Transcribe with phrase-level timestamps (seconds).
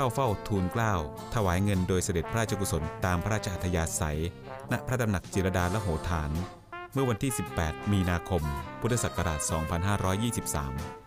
[0.00, 0.94] เข้าเฝ้าทูลเกล้า
[1.34, 4.20] ถวายเงินโดยเสด็จพระราชกุศลตามพระราชอัธยาศัย
[4.72, 6.30] ณพระตำหนักจิรดาละโหฐาน
[6.92, 8.42] เมื่อวันที่ 18 มีนาคม
[8.80, 10.97] พุทธศักราช 2523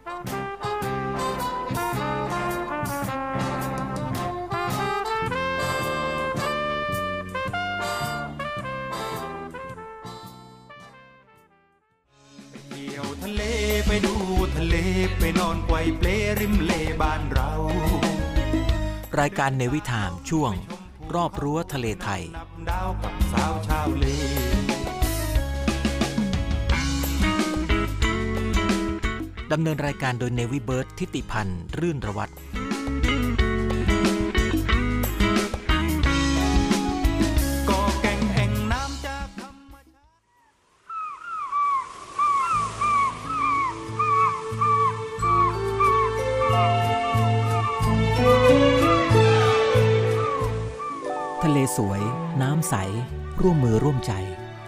[19.22, 20.52] รายการเนวิทามช่วง
[21.16, 22.24] รอบรั้วทะเลไทย
[22.70, 24.06] ดาวกับสาวชาวเล
[29.52, 32.34] ดำเนินรายการโดยเนวิเบิร์ตทิติพันธ์ รื่นระวัตร
[51.48, 52.02] ทะเลสวย
[52.42, 52.76] น้ำใส
[53.42, 54.14] ร่วมมือร่วมใจ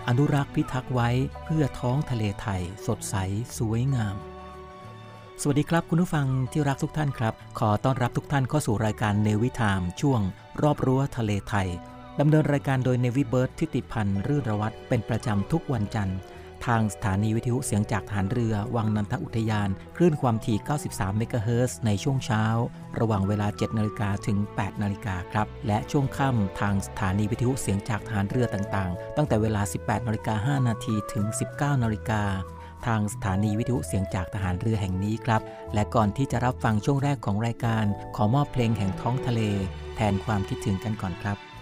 [0.07, 1.09] อนุรักษ์พิทักษ์ไว้
[1.43, 3.15] เพื่อท้องทะเลไทย สดใส
[3.57, 4.15] สวยงาม
[5.41, 10.21] สวัสดีครับคุณผู้ฟังที่รักทุกท่านครับ ขอต้อนรับทุกท่านเข้าสู่รายการเนวิทามช่วง
[10.61, 11.67] รอบรั้วทะเลไทย
[12.19, 16.17] ดำเนินรายการโดยเนวิเบิร์ตทิติพันธ์รื่นระวัตเป็นประจำทุกวันจันทร์
[16.65, 20.57] ทางสถานีวิทยุเสียงจากฐานเรือ วังนันทอุทยาน คลื่นความถี่
[20.87, 22.43] 93 เมกะเฮิรตซ์ในช่วงเช้า
[22.99, 31.25] ระหว่างเวลา 7 นาฬิกาถึง 8 นาฬิกาครับ และช่วงค่ำทางสถานีวิทยุเสียงจากฐานเรือต่างๆ ตั้งแต่เวลา 18 นาฬิกา 5 นาทีถึง
[31.55, 32.23] 19 นาฬิกา
[32.85, 35.41] ทางสถานีวิทยุเสียงจากทหารเรือแห่งนี้ครับ
[35.73, 37.85] และก่อนที่จะรับฟังช่วงแรกของรายการ
[38.15, 39.41] ขอมอบเพลงแห่งท้องทะเล
[39.95, 41.52] แทนความคิดถึงกันก่อนครับ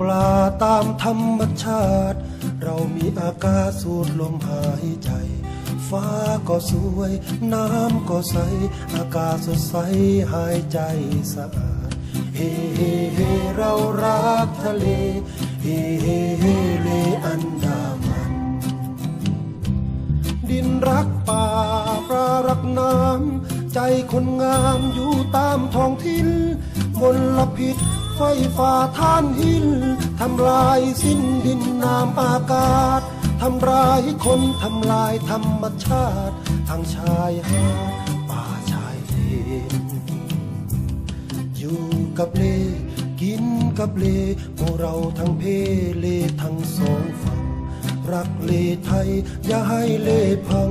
[0.00, 0.28] ปลา
[0.64, 2.18] ตามธรรมชาติ
[2.62, 5.10] เรามีอากาศสูดลมหายใจ
[5.88, 6.06] ฟ้า
[6.48, 7.12] ก็สวย
[7.52, 8.36] น้ำก็ใส
[8.94, 9.74] อากาศสดใส
[10.32, 10.78] หายใจ
[11.34, 11.90] สะอาด
[12.34, 13.72] เฮ้เฮ้เฮ้เรา
[14.02, 14.86] รักทะเล
[15.62, 16.88] เฮ้เฮ้เฮ้เล
[17.26, 18.32] อันดามัน
[20.48, 21.46] ดินรักป่า
[22.08, 23.78] ปลารักน้ำใจ
[24.12, 26.28] คนงามอยู่ตามท้องถิ่น
[27.00, 27.02] ม
[27.38, 27.76] ลพิษ
[28.16, 28.22] ไฟ
[28.56, 29.66] ฟ้าท่านหิน
[30.20, 33.00] ทำลายสิ้นดินน้ำอากาศ
[33.40, 36.34] ทำร้ายคนทำลายธรรมชาติ
[36.68, 37.92] ทางชายหาด
[38.30, 39.14] ป่าชายเล
[39.72, 39.86] น
[41.56, 41.82] อยู่
[42.18, 42.44] กับเล
[43.20, 43.44] กิน
[43.78, 44.04] กับเล
[44.58, 45.42] พวกเราทั้งเพ
[45.98, 46.06] เล
[46.42, 47.42] ทั้งสองฝั่ง
[48.12, 48.52] รักเล
[48.84, 49.08] ไทย
[49.46, 50.10] อย่าให้เล
[50.48, 50.70] พัง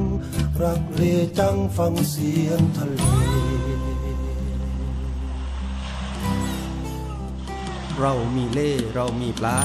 [0.64, 1.04] รักเล
[1.40, 3.02] จังฟังเสียงทะเล
[8.06, 9.58] เรามีเล่เรามีปลา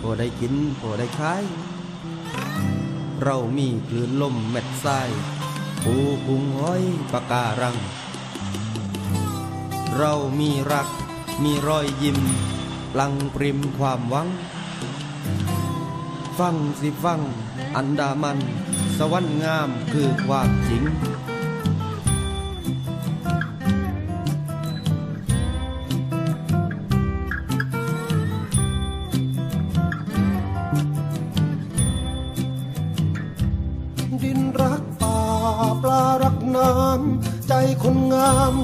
[0.00, 1.44] พอได้กินพอได้ขาย
[3.24, 5.10] เรามีคลื่นลมเม็ดทราย
[5.84, 5.94] ปู
[6.26, 6.82] กุ้งห้อย
[7.12, 7.76] ปะการัง
[9.98, 10.88] เรามีรัก
[11.42, 12.18] มีรอยยิ้ม
[12.92, 14.28] พลังปริมความหวัง
[16.38, 17.20] ฟังสิฟัง
[17.76, 18.38] อันดามัน
[18.98, 20.82] สวรรค์งามคือความจริง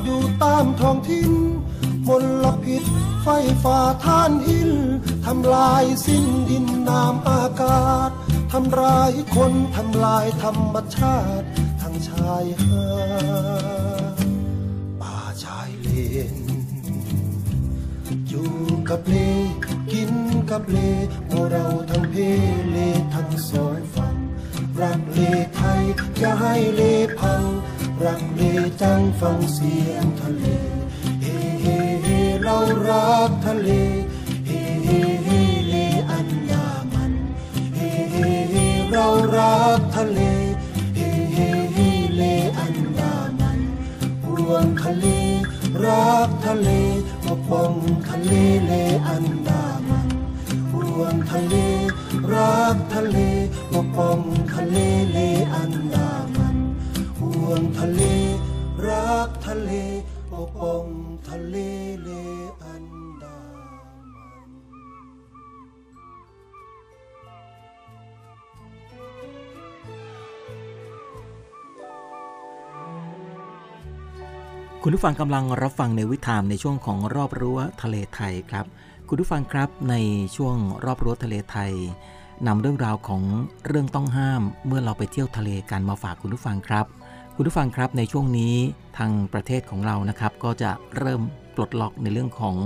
[0.04, 1.30] อยู่ตามท้องถิ่น
[2.08, 2.10] ม
[2.42, 2.84] ลพิษ
[3.22, 3.28] ไฟ
[3.62, 4.70] ฟ้าท่านหิน
[5.26, 8.10] ทำลายสิ้นดินน้ำอากาศ
[8.52, 11.46] ทำร้ายคนทำลายธรรมชาติ
[11.82, 12.86] ทั้งชายหา
[14.12, 14.16] ด
[15.00, 15.88] ป่าชายเล
[16.34, 16.36] น
[18.28, 18.52] อยู่
[18.88, 19.16] กับเล
[19.92, 20.12] กิน
[20.50, 20.78] กับเล
[21.28, 22.14] โมเราทั้งเพ
[22.70, 22.76] เล
[23.14, 24.16] ทั้งสองฝั่ง
[24.80, 25.20] รักเล
[25.56, 25.82] ไทย
[26.18, 26.82] อย่าให้เล
[27.18, 27.42] พัง
[28.02, 28.42] รักเล
[28.82, 30.44] จังฟังเสียงทะเล
[31.22, 32.56] เฮ้เฮ้เฮ้เรา
[32.88, 33.68] รักทะเล
[34.46, 35.74] เฮ้เฮ้เฮ้เล
[36.10, 37.12] อันดามัน
[37.74, 39.06] เฮ้เฮ้เฮ้เรา
[39.36, 40.20] รักทะเล
[40.96, 42.22] เฮ้เฮ้เฮ้เล
[42.58, 43.60] อันดามัน
[44.24, 45.06] ห่วงทะเล
[45.84, 46.68] รักทะเล
[47.24, 47.72] ปกป้อง
[48.08, 48.32] ทะเล
[48.66, 48.72] เล
[49.08, 50.08] อันดามัน
[50.72, 51.54] ห่วงทะเล
[52.32, 53.18] รักทะเล
[53.72, 54.18] ปกป้อง
[57.54, 58.02] ห่วงทะเล
[58.88, 59.70] รักทะเล
[60.32, 60.84] ปกป้อง
[61.28, 61.56] ทะเล
[62.02, 62.08] เล
[62.64, 62.84] อัน
[63.22, 64.50] ดามัน
[74.82, 78.66] คุณผู้ฟังกำลังรับฟังในวิถามในช่วงของรอบรั้วทะเลไทยครับ
[79.08, 79.94] คุณผู้ฟังครับใน
[80.36, 81.72] ช่วงรอบรั้วทะเลไทย
[82.46, 83.22] นำเรื่องราวของ
[83.66, 86.86] เรื่องต้องห้ามเมื่อเราไปเที่ยวทะเลกันมาฝากคุณผู้ฟังครับ
[87.36, 88.54] คุณผู้ฟังครับในช่วงนี้
[88.98, 91.20] ทางประเทศของเรานะครับ ก็จะเริ่ม
[91.54, 92.56] ปลดล็อกในเรื่องของ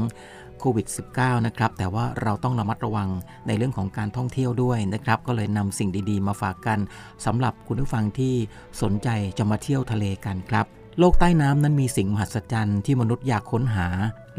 [0.58, 0.86] โควิด
[1.16, 3.08] -19 นะครับ แต่ว่าเราต้องระมัดระวัง
[3.46, 6.78] ในเรื่องของการท่องเที่ยวด้วยนะครับ ก็เลยนำสิ่งดีๆ มาฝากกัน
[7.26, 8.34] สำหรับคุณผู้ฟังที่
[8.82, 10.66] สนใจจะมาเที่ยวทะเลกันครับ
[10.98, 13.88] โลกใต้น้ำนั้นมีสิ่งมหัศจรรย์ที่มนุษย์อยากค้นหา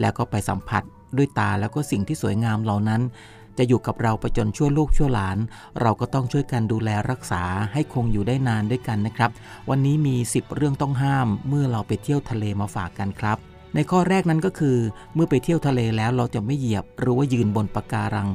[0.02, 0.84] แล้วก็ไปสัมผัส
[1.18, 3.02] ด้วยตาแล้วก็สิ่งที่สวยงามเหล่านั้น
[3.58, 5.38] จะอยู่กับเราไปจนชั่วลูกชั่วหลาน
[5.82, 7.44] เราก็ต้องช่วยกันดูแลรักษา
[7.74, 9.32] ให้คงอยู่ได้นานด้วยกันนะครับ
[9.70, 13.38] วันนี้มี 10 เรื่องต้องห้ามเมื่อเราไปเที่ยวทะเลมาฝากกันครับ
[13.76, 14.78] ในข้อแรกนั้นก็คือ
[15.14, 18.30] เมื่อไปเที่ยวทะเลแล้วเราจะไม่เหยียบ หรือว่ายืนบนปะการัง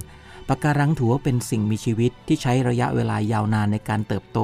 [0.49, 4.39] ปะการังถือว่าเป็นสิ่งมีชีวิตที่ใช้ระยะเวลายาวนานในการเติบโต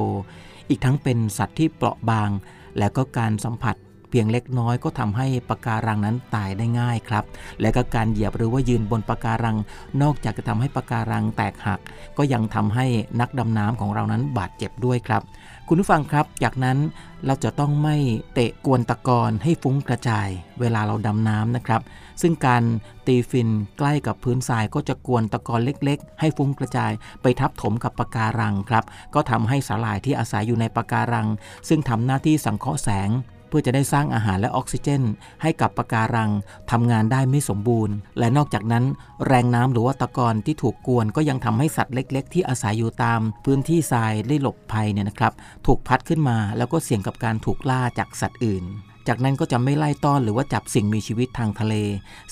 [0.69, 2.29] อีกทั้งเป็นสัตว์ที่เปราะบาง
[2.77, 3.75] และก็การสัมผัส
[4.11, 7.23] เพียงเล็กน้อยก็ทำให้ปะการังนั้นตายได้ง่ายครับ
[7.61, 9.57] และก็การเหยียบหรือว่ายืนบนปะการัง
[10.01, 11.79] นอกจากจะทำให้ปะการังแตกหัก
[12.17, 12.85] ก็ยังทำให้
[13.19, 15.21] นักดำน้ำของเรานั้นบาดเจ็บด้วยครับ
[15.67, 16.77] คุณผู้ฟังครับ จากนั้น
[17.25, 17.97] เราจะต้องไม่
[18.33, 20.27] เตะกวนตะกอนให้ฟุ้งกระจาย
[20.59, 21.81] เวลาเราดำน้ำนะครับ
[22.21, 22.63] ซึ่งการ
[23.07, 26.91] ตีฟินใกล้กับพื้นทรายก็จะกวนตะกอนเล็กๆ ให้ฟุ้งกระจาย
[27.21, 31.27] ไปทับถมกับปะการังครับ ก็ทำให้สาหร่ายที่อาศัยอยู่ในปะการัง
[31.69, 33.09] ซึ่งทำหน้าที่สังเคราะห์แสง
[33.51, 35.03] เพื่อจะได้สร้างอาหารและออกซิเจน
[35.41, 36.31] ให้กับปะการัง
[36.71, 38.85] ทำงานได้ไม่สมบูรณ์ และนอกจากนั้น
[39.27, 45.33] แรงน้ำหรือว่าตะกอนที่ถูกกวนก็ยังทำให้สัตว์เล็ก ๆ ที่อาศัยอยู่ตาม พื้นที่ทรายได้หลบภัยเนี่ยนะครับ
[45.65, 48.65] ถูกพัดขึ้นมาแล้วก็เสี่ยงกับการถูกล่าจากสัตว์อื่น
[49.07, 51.75] จากนั้นก็จะไม่ไล่ต้อนหรือว่าจับสิ่งมีชีวิตทางทะเล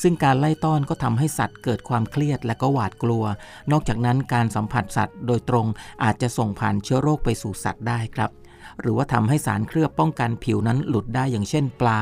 [0.01, 3.23] ซึ่งการไล่ต้อนก็ทำให้สัตว์เกิดความเครียดและก็หวาดกลัว
[3.71, 5.65] นอกจากนั้นการสัมผัสสัตว์โดยตรง
[6.03, 8.31] อาจจะส่งผ่านเชื้อโรคไปสู่สัตว์ได้ครับ
[8.81, 12.01] หรือว่าทำให้สารเคลือบป้องกันผิวนั้นหลุดได้อย่างเช่นปลา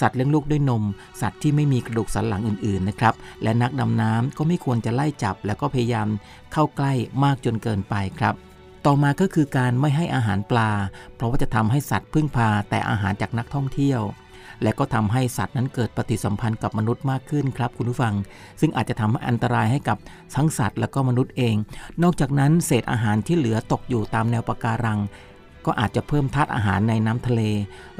[0.00, 0.84] สัตว์เลี้ยงลูกด้วยนม
[1.20, 6.08] สัตว์ที่ไม่มีกระดูกสันหลังอื่นๆนะครับ และนักดำน้ำก็ไม่ควรจะไล่จับ แล้วก็พยายาม
[6.52, 6.92] เข้าใกล้
[7.24, 8.34] มากจนเกินไปครับ
[8.86, 10.70] ต่อมาก็คือการไม่ให้อาหารปลา
[11.14, 14.02] เพราะว่าจะทำให้สัตว์พึ่งพาแต่อาหารจากนักท่องเที่ยว
[14.62, 18.14] และก็ทำให้สัตว์นั้นเกิดปฏิสัมพันธ์กับมนุษย์มากขึ้นครับคุณผู้ฟัง
[18.60, 19.98] ซึ่งอาจจะทำให้อันตรายให้กับ
[20.36, 21.56] ทั้งสัตว์และก็มนุษย์เอง
[22.02, 24.98] นอกจากนั้นเศษอาหารที่เหลือตกอยู่ตามแนวปะการัง
[25.66, 27.42] ก็อาจจะเพิ่มธาตุอาหารในน้ำทะเล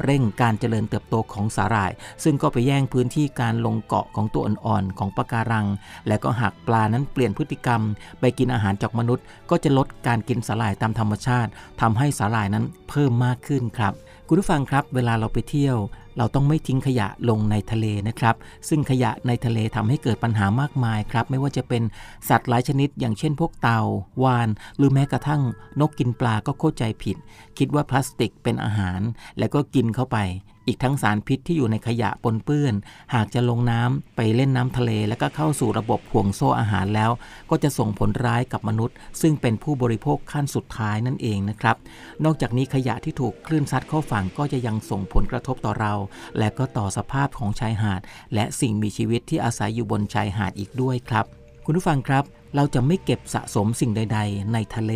[0.04, 1.90] เร่งการเจริญเติบโตของสาหร่าย
[2.24, 5.66] ซึ่งก็ไปแย่งพื้นที่การลงเกาะของตัวอ่อนๆของปะการัง
[6.08, 7.80] และก็หากปลานั้นเปลี่ยนพฤติกรรม
[8.20, 13.92] ไปกินอาหารจากมนุษย์ ก็จะลดการกินสาหร่ายตามธรรมชาติทำให้สาหร่ายนั้นเพิ่มมากขึ้นครับ
[14.28, 15.76] คุณผู้ฟังครับ เวลาเราไปเที่ยว
[16.18, 18.36] เราต้องไม่ทิ้งขยะลงในทะเลนะครับ
[18.68, 21.82] ซึ่งขยะในทะเลทำให้เกิดปัญหามากมายครับ ไม่ว่าจะเป็น
[22.28, 23.82] สัตว์หลายชนิด อย่างเช่นพวกเต่า
[24.24, 25.42] วาน หรือแม้กระทั่ง
[25.80, 27.16] นกกินปลาก็เข้าใจผิด
[27.58, 29.00] คิดว่าพลาสติกเป็นอาหาร
[29.38, 30.18] แล้วก็กินเข้าไป
[30.66, 32.74] อีกทั้งสารพิษที่อยู่ในขยะปนเปื้อน
[33.14, 37.10] หากจะลงน้ำไปเล่นน้ำทะเล แล้วก็เข้าสู่ระบบห่วงโซ่อาหารแล้ว
[37.50, 41.76] ก็จะส่งผลร้ายกับมนุษย์ ซึ่งเป็นผู้บริโภคขั้นสุดท้ายนั่นเองนะครับ
[42.24, 45.94] นอกจากนี้ขยะที่ถูกคลื่นซัดเข้าฝั่งก็จะยังส่งผลกระทบต่อเรา
[46.38, 48.00] และก็ต่อสภาพของชายหาด
[48.34, 51.24] และสิ่งมีชีวิตที่อาศัยอยู่บนชายหาดอีกด้วยครับ
[51.64, 54.92] คุณผู้ฟังครับ เราจะไม่เก็บสะสมสิ่งใด ๆ ในทะเล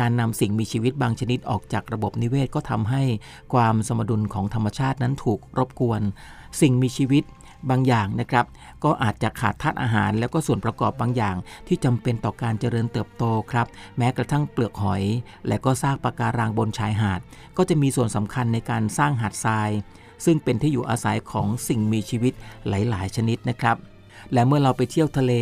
[0.00, 3.02] การนำสิ่งมีชีวิตบางชนิดออกจากระบบนิเวศก็ทำให้
[3.54, 6.00] ความสมดุลของธรรมชาตินั้นถูกรบกวน
[6.60, 7.24] สิ่งมีชีวิต
[7.70, 8.46] บางอย่างนะครับ
[8.84, 13.66] ก็อาจจะขาดธาตุอาหาร แล้วก็ส่วนประกอบบางอย่าง ที่จำเป็นต่อการเจริญเติบโตครับ
[13.98, 15.02] แม้กระทั่งเปลือกหอย
[15.48, 17.20] และก็ซากปะการังบนชายหาด
[17.56, 19.70] ก็จะมีส่วนสำคัญในการสร้างหาดทราย
[20.24, 22.32] ซึ่งเป็นที่อยู่อาศัยของสิ่งมีชีวิต
[22.68, 23.76] หลาย ๆ ชนิดนะครับ
[24.32, 25.32] และเมื่อเราไปเที่ยวทะเล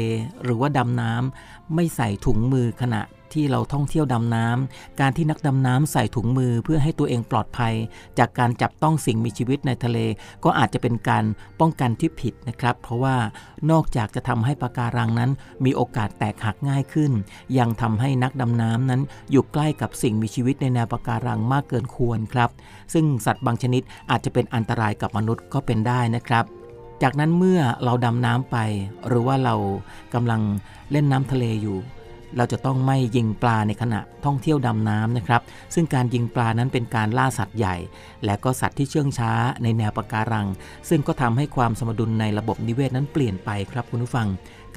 [0.42, 3.02] หรือว่าดำน้ำไม่ใส่ถุงมือขณะ
[3.35, 7.75] ที่เราท่องเที่ยวดำน้ำการที่นักดำน้ำใส่ถุงมือเพื่อให้ตัวเองปลอดภัย
[8.19, 9.99] จากการจับต้องสิ่งมีชีวิตในทะเล
[10.45, 11.25] ก็อาจจะเป็นการ
[11.61, 13.17] ป้องกันที่ผิดนะครับ เพราะว่า
[13.71, 15.31] นอกจากจะทำให้ปะการังนั้น
[15.65, 17.13] มีโอกาสแตกหักง่ายขึ้น
[17.59, 22.51] ยังทำให้นักดำน้ำนั้น อยู่ใกล้กับสิ่งมีชีวิตในแนวปะการังมากเกินควรครับ
[22.93, 26.47] ซึ่งสัตว์บางชนิดอาจจะเป็นอันตรายกับมนุษย์ก็เป็นได้นะครับ
[27.03, 28.57] จากนั้นเมื่อเราดำน้ำไป
[29.09, 29.55] หรือว่าเรา
[30.15, 30.41] กำลัง
[30.91, 31.79] เล่นน้ำทะเลอยู่
[32.37, 35.43] เราจะต้องไม่ยิงปลาในขณะท่องเที่ยวดำน้ำนะครับ
[35.75, 37.77] ซึ่งการยิงปลานั้นเป็นการล่าสัตว์ใหญ่
[38.25, 39.33] และก็สัตว์ที่เชื่องช้า
[39.63, 40.47] ในแนวปะการัง
[40.89, 44.29] ซึ่งก็ทำให้ความสมดุลในระบบนิเวศนั้นเปลี่ยนไปครับคุณผู้ฟัง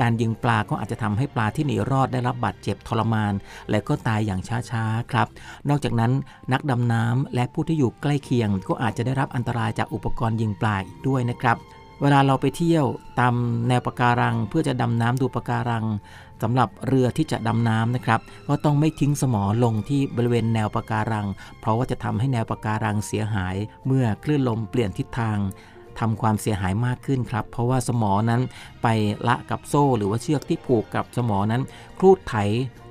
[0.01, 3.33] การยิงปลาก็อาจจะทำให้ปลาที่หนีรอดได้รับบาดเจ็บทรมาน
[3.69, 4.41] และก็ตายอย่าง
[4.71, 5.27] ช้าๆครับ
[5.69, 6.11] นอกจากนั้น
[6.53, 11.57] นักดำน้ำและผู้ที่อยู่ใกล้เคียง ก็อาจจะได้รับอันตรายจากอุปกรณ์ยิงปลาอีกด้วยนะครับ
[12.01, 12.85] เวลาเราไปเที่ยว
[13.19, 13.35] ตาม
[13.67, 15.85] แนวปะการัง เพื่อจะดำน้ำดูปะการัง
[16.43, 21.27] สำหรับเรือที่จะดำน้ำนะครับ ก็ต้องไม่ทิ้งสมอลงที่บริเวณแนวปะการัง
[21.59, 25.37] เพราะว่าจะทำให้แนวปะการังเสียหาย เมื่อคลื่นลมเปลี่ยนทิศทาง
[25.99, 28.41] ทำความเสียหายมากขึ้นครับ เพราะว่าสมอนั้น
[28.83, 28.87] ไป
[29.27, 31.61] ละกับโซ่ หรือว่าเชือกที่ผูกกับสมอนั้น
[31.99, 32.35] ครูดไถ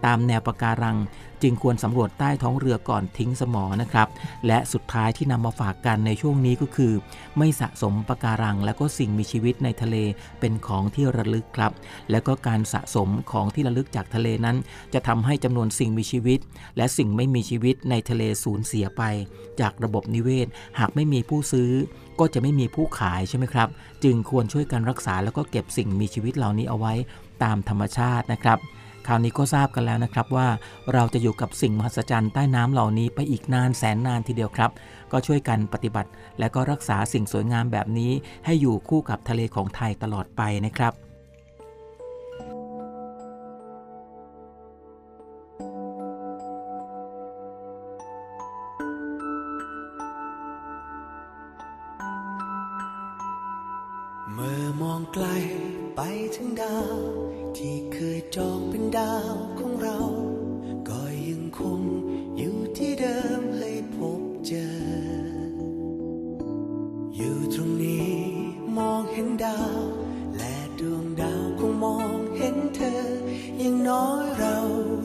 [0.05, 0.97] ตามแนวปะการัง
[1.43, 4.09] จึงควรสำรวจใต้ท้องเรือก่อนทิ้งสมอนะครับ
[4.47, 6.93] และสุดท้ายที่นำมาฝากกันในช่วงนี้ก็คือ
[7.39, 9.97] ไม่สะสมปะการัง และก็สิ่งมีชีวิตในทะเล
[10.41, 11.73] เป็นของที่ระลึกครับ
[12.11, 14.57] และก็การสะสมของที่ระลึกจากทะเลนั้น
[14.95, 16.41] จะทำให้จำนวนสิ่งมีชีวิต
[16.77, 19.03] และสิ่งไม่มีชีวิตในทะเลสูญเสียไป
[19.61, 20.47] จากระบบนิเวศ
[20.79, 21.71] หากไม่มีผู้ซื้อ
[22.21, 23.69] ก็จะไม่มีผู้ขายใช่ไหมครับ
[24.05, 26.95] จึงควรช่วยกันรักษาแล้วก็เก็บสิ่งมีชีวิตเหล่านี้เอาไว้
[27.43, 28.59] ตามธรรมชาตินะครับ
[29.07, 30.49] คราวนี้ก็ทราบกันแล้วนะครับว่า
[30.93, 34.71] เราจะอยู่กับสิ่งมหัศจรรย์ใต้น้ำเหล่านี้ไปอีกนานแสนนานทีเดียวครับ
[35.13, 38.13] ก็ช่วยกันปฏิบัติ และก็รักษาสิ่งสวยงามแบบนี้
[38.45, 40.95] ให้อยู่คู่กับทะเลของไทยตลอดไปนะครับ
[54.35, 55.27] เมื่อมองไกล
[55.97, 56.01] ไป
[56.35, 56.99] ถึงดาว
[57.57, 58.59] ที่เคยจอง
[58.99, 59.99] ดาวของเรา
[60.89, 61.81] ก็ยังคง
[62.37, 64.73] อยู่ที่เดิมให้พบเจอ
[67.17, 68.17] อยู่ตรงนี้
[68.77, 69.81] มองเห็นดาว
[70.37, 73.03] และดวงดาวคงมองเห็นเธอ
[73.63, 74.57] ยังน้อยเรา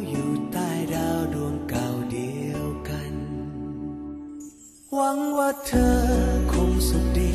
[0.09, 3.13] อยู่ใต้ดาวดวงเก่าเดียวกัน
[4.93, 5.97] หวังว่าเธอ
[6.51, 7.33] คงสุขดี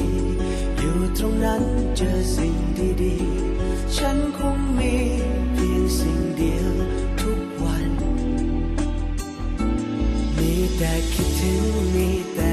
[0.79, 1.65] อยู่ตรงนั้น
[1.97, 2.57] เจอสิ่ง
[3.03, 4.95] ดีๆ ฉันคงมี
[5.97, 6.73] สิ่งเดียว
[7.21, 7.91] ทุกวัน
[10.37, 11.63] มีแต่คิดถึง
[11.95, 12.52] มีแต่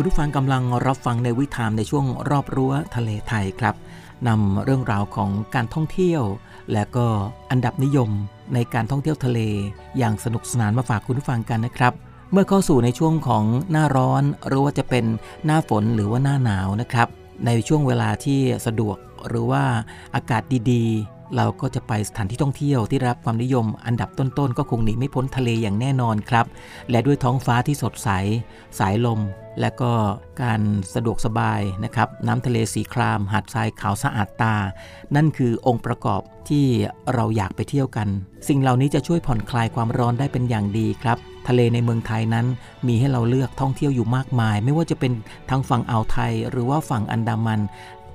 [0.00, 3.74] คุณผู้ฟังกำลังรับฟังในวิถามในช่วงรอบรั้วทะเลไทยครับ
[4.28, 6.22] นำเรื่องราวของการท่องเที่ยว
[6.72, 7.06] และก็
[7.50, 8.10] อันดับนิยม
[8.54, 9.40] ในการท่องเที่ยวทะเล
[9.98, 11.92] อย่างสนุกสนานมาฝากคุณผู้ฟังกันนะครับ
[12.32, 15.04] เมื่อเข้าสู่ในช่วงของหน้าร้อนหรือว่าจะเป็น
[15.44, 17.08] หน้าฝนหรือว่าหน้าหนาวนะครับ
[17.46, 18.96] ในช่วงเวลาที่สะดวก
[19.28, 19.62] หรือว่า
[20.14, 26.46] อากาศดีๆ เราก็จะไปสถานที่ท่องเที่ยวที่รับความนิยม อันดับต้นๆ ก็คงหนีไม่พ้นทะเลอย่างแน่นอนครับ
[26.90, 28.08] และด้วยท้องฟ้าที่สดใส
[28.80, 29.20] สายลม
[29.60, 29.92] และก็
[30.42, 30.60] การ
[30.94, 34.54] สะดวกสบายนะครับน้ำทะเลสีคราม หาดทรายขาวสะอาดตา
[35.16, 36.66] นั่นคือองค์ประกอบที่
[37.14, 38.08] เราอยากไปเที่ยวกัน
[38.48, 41.18] สิ่งเหล่านี้จะช่วยผ่อนคลายความร้อนได้เป็นอย่างดีครับ
[41.48, 42.46] ทะเลในเมืองไทยนั้น
[42.86, 45.12] มีให้เราเลือกท่องเที่ยวอยู่มากมาย ไม่ว่าจะเป็น
[45.50, 47.60] ทางฝั่งอ่าวไทย หรือว่าฝั่งอันดามัน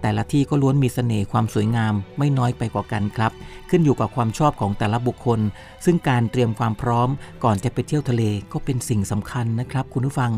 [0.01, 3.31] แต่ละที่ก็ล้วนมีเสน่ห์ความสวยงามไม่น้อยไปกว่ากันครับ
[3.69, 5.39] ขึ้นอยู่กับความชอบของแต่ละบุคคล
[5.85, 7.09] ซึ่งการเตรียมความพร้อม
[7.43, 10.31] ก่อนจะไปเที่ยวทะเลก็เป็นสิ่งสำคัญนะครับ คุณผู้ฟัง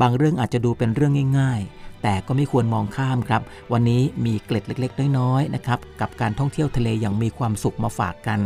[0.00, 8.40] บางเรื่องอาจจะดูเป็นเรื่องง่าย ๆ แต่ก็ไม่ควรมองข้ามครับ วันนี้มีเกล็ดเล็ก ๆ น้อยๆนะครับกับการท่องเที่ยวทะเลอย่างมีความสุขมาฝากกัน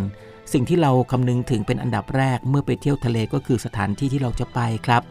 [0.52, 5.02] สิ่งที่เราคำนึงถึงเป็นอันดับแรกเมื่อไปเที่ยวทะเลก็คือสถานที่ที่เราจะไปครับ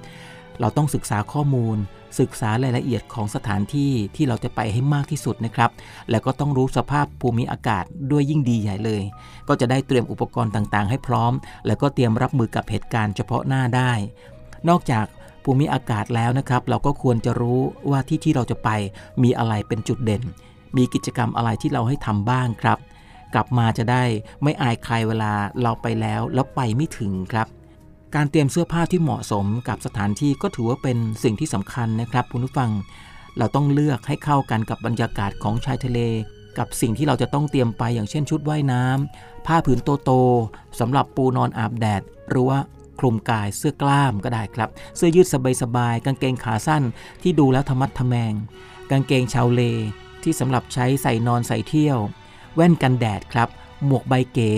[0.59, 1.77] เราต้องศึกษาข้อมูล
[2.19, 5.71] ศึกษารายละเอียดของสถานที่ที่เราจะไปให้มากที่สุดนะครับ
[6.09, 9.03] แล้วก็ต้องรู้สภาพภูมิอากาศด้วยยิ่งดีใหญ่เลย
[9.47, 11.33] ก็จะได้เตรียมอุปกรณ์ต่างๆ ให้พร้อม
[11.67, 13.91] แล้วก็เตรียมรับมือกับเหตุการณ์เฉพาะหน้าได้
[14.69, 15.05] นอกจาก
[15.43, 18.69] ภูมิอากาศแล้วนะครับ เราก็ควรจะรู้ว่าที่ที่เราจะไป
[19.23, 20.23] มีอะไรเป็นจุดเด่น
[20.77, 22.77] มีกิจกรรมอะไรที่เราให้ทำบ้างครับ
[23.33, 24.03] กลับมาจะได้
[24.43, 27.47] ไม่อายใครเวลาเราไปแล้วแล้วไปไม่ถึงครับ
[28.15, 32.71] การเตรียมเสื้อผ้าที่เหมาะสมกับสถานที่ก็ถือว่าเป็นสิ่งที่สำคัญนะครับคุณผู้ฟัง
[33.37, 35.99] เราต้องเลือกให้เข้ากันกับบรรยากาศของชายทะเล
[36.57, 42.59] กับสิ่งที่เราจะต้องเตรียมไปอย่างเช่นชุดว่ายน้ำผ้าผืนโตๆสำหรับปูนอนอาบแดด หรือว่า
[42.99, 45.27] คลุมกายเสื้อกล้ามก็ได้ครับ เสื้อยืด
[45.61, 46.83] สบายๆกางเกงขาสั้น
[47.21, 48.33] ที่ดูแล้วธรรมัดทแมง
[48.91, 49.61] กางเกงชาวเล
[50.23, 51.97] ที่สำหรับใช้ใส่นอนใส่เที่ยว
[52.55, 53.49] แว่นกันแดดครับ
[53.85, 54.51] หมวกใบเก๋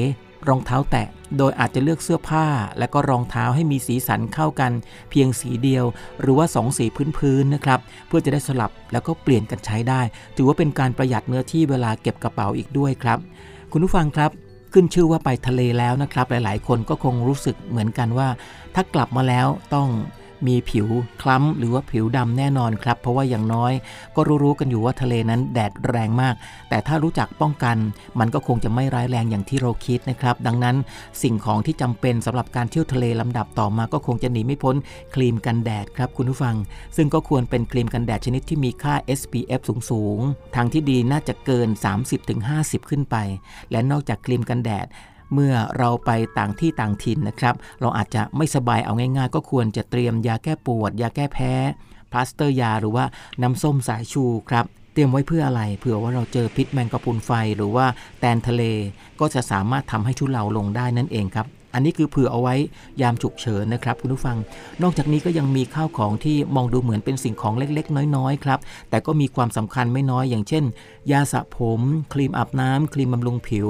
[0.47, 2.45] รองเท้าแตะ โดยอาจจะเลือกเสื้อผ้า
[2.79, 4.71] และก็รองเท้าให้มีสีสันเข้ากัน
[5.09, 5.85] เพียงสีเดียว
[6.21, 6.85] หรือว่า2สี
[7.17, 10.01] พื้นๆนะครับเพื่อจะได้สลับแล้วก็เปลี่ยนกันใช้ได้
[10.35, 13.19] ถือว่าเป็นการประหยัดเนื้อที่เวลาเก็บกระเป๋าอีกด้วยครับ
[13.71, 14.31] คุณผู้ฟังครับ
[14.75, 18.27] ขึ้นชื่อว่าไปทะเลแล้วนะครับ หลายๆ คนก็คงรู้สึกเหมือนกันว่า
[18.75, 19.87] ถ้ากลับมาแล้วต้อง
[20.47, 20.87] มีผิว
[21.21, 23.73] คล้ำหรือว่าผิวดำแน่นอนครับ เพราะว่าอย่างน้อย
[24.15, 26.35] ก็รู้ๆกันอยู่ว่าทะเลนั้นแดดแรงมาก
[26.69, 27.77] แต่ถ้ารู้จักป้องกัน
[28.19, 30.75] มันก็คงจะไม่ร้ายแรงอย่างที่เราคิดนะครับ ดังนั้น
[31.23, 34.75] สิ่งของที่จำเป็นสำหรับการเที่ยวทะเลลำดับต่อมาก็คงจะหนีไม่พ้น
[35.15, 36.55] ครีมกันแดดครับคุณผู้ฟัง
[36.97, 41.69] ซึ่งก็ควรเป็นครีมกันแดดชนิดที่มีค่า SPF สูงๆทางที่ดีน่าจะเกิน
[42.29, 43.15] 30-50 ขึ้นไป
[43.71, 44.87] และนอกจากครีมกันแดด
[45.33, 51.53] เมื่อเราไปต่างที่ต่างถิ่นนะครับ เราอาจจะไม่สบายเอาง่าย ๆ ก็ควรจะเตรียมยาแก้ปวด ยาแก้แพ้
[52.11, 53.05] พลาสเตอร์ยาหรือว่า
[53.41, 57.85] น้ำส้มสายชูครับเตรียมไว้เพื่ออะไรเผื่อว่าเราเจอพิษแมงกะพรุนไฟหรือว่า
[58.19, 58.63] แตนทะเล
[59.19, 62.55] ก็จะสามารถทำให้ทุเลาลงได้นั่นเองครับ อันนี้คือเผื่อเอาไว้
[63.01, 64.37] ยามฉุกเฉินนะครับคุณผู้ฟัง
[64.83, 68.59] นอกจากนี้ก็ยังมีข้าวของที่มองดูเหมือนเป็นสิ่งของเล็กๆ น้อยๆครับ
[68.89, 70.63] แต่ก็มีความสำคัญไม่น้อยอย่างเช่น
[71.11, 71.81] ยาสระผม
[72.13, 73.67] ครีมอาบน้ำครีมบำรุงผิว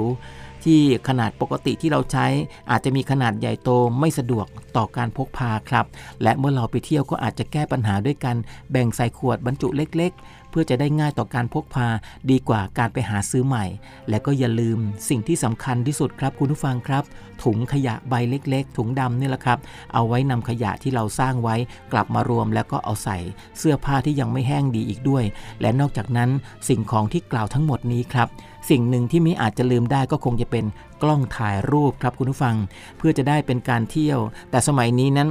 [0.66, 2.26] ที่ขนาดปกติที่เราใช้
[2.70, 5.86] อาจจะมีขนาดใหญ่โตไม่สะดวกต่อการพกพาครับ
[6.22, 8.36] และเมื่อเราไปเที่ยวก็อาจจะแก้ปัญหาด้วยการ
[8.70, 11.88] แบ่งใส่ขวดบรรจุเล็ก ๆ เพื่อจะได้ง่ายต่อการพกพา
[12.30, 13.64] ดีกว่าการไปหาซื้อใหม่
[14.08, 17.04] และก็อย่าลืมสิ่งที่สำคัญที่สุดครับคุณผู้ฟังครับ
[17.42, 19.58] ถุงขยะใบเล็ก ๆ ถุงดำนี่แหละครับ
[19.94, 21.56] เอาไว้นำขยะที่เราสร้างไว้
[21.92, 23.18] กลับมารวมแล้วก็เอาใส่
[23.58, 25.24] เสื้อผ้าที่ยังไม่แห้งดีอีกด้วย
[25.60, 26.30] และนอกจากนั้น
[26.68, 28.28] สิ่งของที่กล่าวทั้งหมดนี้ครับ
[28.70, 30.64] สิ่งหนึ่งที่ไม่อาจจะลืมได้ก็คงจะเป็น
[31.02, 32.56] กล้องถ่ายรูปครับคุณผู้ฟัง
[32.98, 34.18] เพื่อจะได้เป็นการเที่ยว
[34.50, 35.28] แต่สมัยนี้นั้น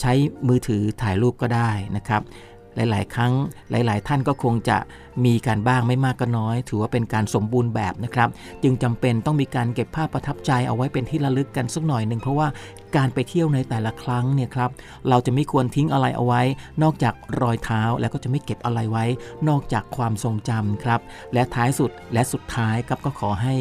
[0.00, 0.12] ใช้
[0.48, 2.22] มือถือถ่ายรูปก็ได้นะครับ
[2.90, 3.32] หลาย ๆ ครั้ง
[3.70, 4.78] หลาย ๆ ท่านก็คงจะ
[5.24, 8.28] มีการบ้างไม่มากก็น้อย ถือว่าเป็นการสมบูรณ์แบบนะครับ
[8.62, 12.48] จึงจำเป็นต้องมีการเก็บภาพประทับใจเอาไว้เป็นที่ระลึกกันสักหน่อยหนึ่งเพราะว่า
[12.96, 14.70] การไปเที่ยวในแต่ละครั้งเนี่ยครับ
[15.08, 16.42] เราจะไม่ควรทิ้งอะไรเอาไว้
[16.82, 19.04] นอกจากรอยเท้าแล้วก็จะไม่เก็บอะไรไว้
[19.48, 21.00] นอกจากความทรงจำครับ
[21.34, 23.54] และท้ายสุดและสุดท้ายครับก็ขอให้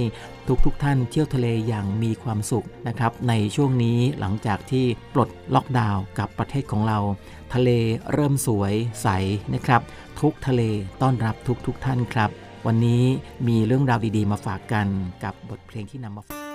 [0.48, 6.98] ทุกทุกท่านเที่ยวทะเลอย่างมีความสุขนะครับในช่วงนี้หลังจากที่ปลดล็อกดาวน์กับประเทศของเรา
[7.54, 7.70] ทะเล
[8.14, 9.08] เริ่มสวยใส
[9.54, 9.82] นะครับ
[10.22, 10.62] ทุกทะเล
[11.02, 12.30] ต้อนรับทุกทุกท่านครับ
[12.68, 13.04] วันนี้
[13.48, 14.88] มีเรื่องราวดีๆมาฝากกัน
[15.24, 16.47] กับบทเพลงที่นำมาฝาก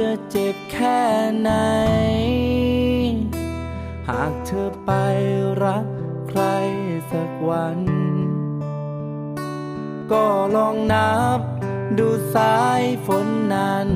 [0.00, 1.00] จะเจ็บแค่
[1.40, 1.50] ไหน
[4.08, 4.90] หากเธอไป
[5.64, 5.86] รัก
[6.28, 6.42] ใคร
[7.10, 7.78] สักวัน
[10.12, 11.40] ก็ลองนับ
[11.98, 13.88] ดูสายฝนนั้น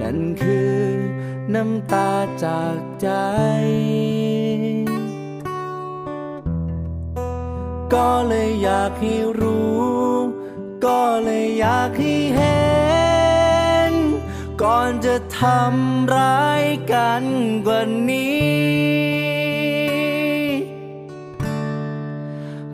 [0.00, 0.80] นั่นคือ
[1.54, 2.10] น้ำตา
[2.44, 3.08] จากใจ
[7.94, 9.92] ก็เลยอยากให้รู้
[10.84, 12.81] ก็เลยอยากให้เห็น
[14.74, 17.24] ก่อนจะทำร้ายกัน
[17.66, 17.80] กว่า
[18.10, 18.52] นี้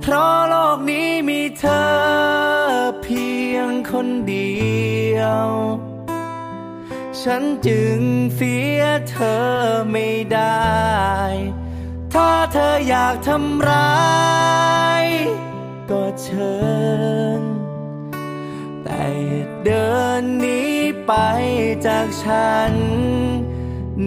[0.01, 1.87] เพราะโลกนี้มีเธอ
[3.03, 4.59] เพียงคนเดี
[5.19, 5.47] ยว
[7.21, 8.01] ฉันจึง
[8.35, 9.43] เสียเธอ
[9.91, 10.69] ไม่ได้
[12.13, 13.99] ถ้าเธออยากทำร้า
[15.05, 15.07] ย
[15.91, 16.57] ก็เชิ
[17.41, 17.43] ญ
[18.85, 19.05] แต่
[19.65, 19.89] เดิ
[20.23, 20.68] นนี้
[21.09, 21.17] ไป
[21.87, 22.73] จากฉัน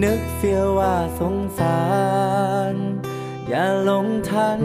[0.02, 1.82] นึกเสียว่าสงสา
[2.72, 2.74] ร
[3.48, 4.60] อย่าหลงทัน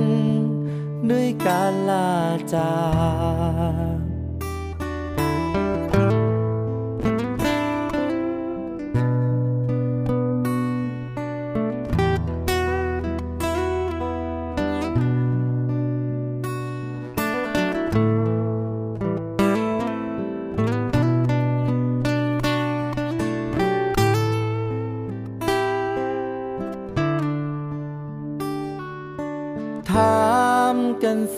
[1.09, 2.11] ด้วยการลา
[2.55, 2.73] จา
[3.95, 3.96] ก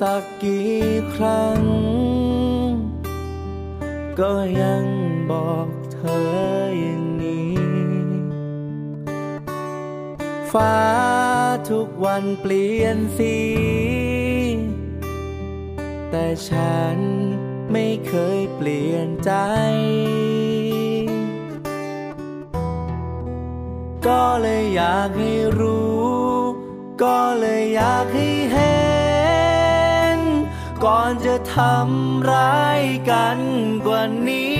[0.06, 0.80] สักกี่
[1.14, 1.62] ครั้ง
[4.20, 4.86] ก็ยัง
[5.32, 7.54] บอกเธออย่างนี้
[10.54, 10.80] ฟ้า
[11.70, 13.38] ทุกวันเปลี่ยนสี
[16.12, 16.98] แต่ฉัน
[17.72, 19.32] ไม่เคยเปลี่ยนใจ
[24.08, 26.04] ก็เลยอยากให้รู้
[27.04, 28.79] ก็เลยอยากให้เห็น
[30.86, 33.40] ก่อนจะทำร้ายกัน
[33.86, 34.60] กว่านี้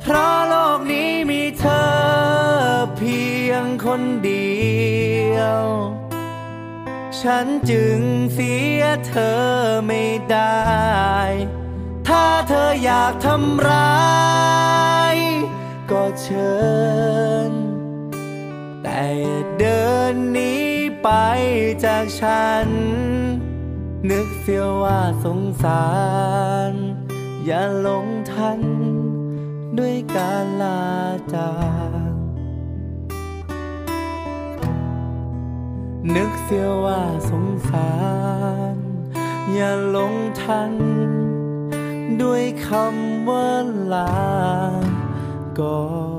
[0.00, 1.86] เพราะโลกนี้มีเธอ
[2.96, 4.56] เพียงคนเดี
[5.36, 5.64] ยว
[7.20, 8.00] ฉันจึง
[8.32, 9.40] เสียเธอ
[9.86, 10.56] ไม่ได้
[12.08, 14.06] ถ้าเธออยากทำร้า
[15.14, 15.16] ย
[15.90, 16.56] ก็เชิ
[17.48, 17.50] ญ
[18.82, 19.02] แต่
[19.58, 20.55] เดินนี้
[21.02, 21.08] ไป
[21.84, 22.68] จากฉัน
[24.10, 25.86] นึกเสียว่าสงสา
[26.70, 26.72] ร
[27.44, 28.60] อย่าหลงทัน
[29.78, 30.84] ด้วยการลา
[31.34, 31.52] จา
[32.10, 32.12] ก
[36.14, 37.92] นึกเสียว่าสงสา
[38.72, 38.74] ร
[39.52, 40.72] อย่าหลงทัน
[42.22, 43.50] ด้วยคำว่า
[43.92, 44.14] ลา
[45.58, 45.80] ก่อ
[46.14, 46.15] น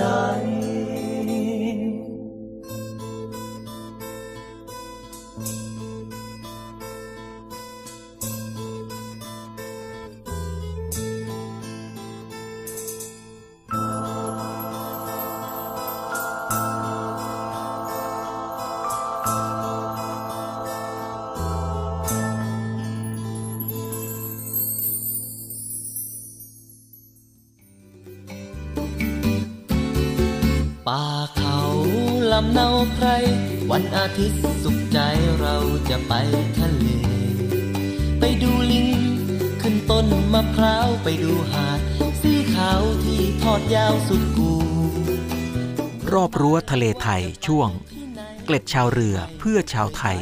[0.00, 0.79] night.
[34.20, 34.98] วันอาทิตย์สุขใจ
[35.40, 35.56] เรา
[35.90, 36.14] จะไป
[36.58, 36.86] ทะเล
[38.20, 38.88] ไปดูลิง
[39.60, 41.80] ขึ้นต้นมะพร้าวไปดูหาด
[42.22, 44.52] สีขาวที่ทอดยาวสุดกู
[46.12, 47.68] รอบรั้วทะเลไทยช่วง
[48.44, 50.18] เกล็ดชาวเรือเพื่อชาวไทย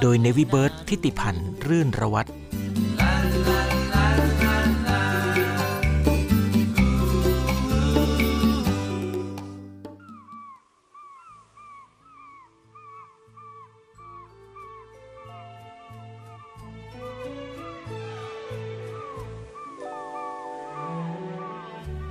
[0.00, 2.30] โดยเนวิเบิร์ตทิติพันธ์รื่นระวัตร